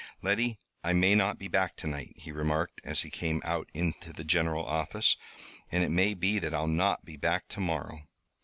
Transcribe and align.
"Letty, 0.23 0.57
I 0.83 0.93
may 0.93 1.13
not 1.13 1.37
be 1.37 1.47
back 1.47 1.75
to 1.75 1.85
night," 1.85 2.13
he 2.15 2.31
remarked, 2.31 2.81
as 2.83 3.01
he 3.01 3.11
came 3.11 3.39
out 3.45 3.69
into 3.71 4.11
the 4.11 4.23
general 4.23 4.65
office. 4.65 5.15
"And 5.71 5.83
it 5.83 5.91
may 5.91 6.15
be 6.15 6.39
that 6.39 6.55
I'll 6.55 6.65
not 6.65 7.05
be 7.05 7.17
back 7.17 7.47
to 7.49 7.59
morrow." 7.59 8.07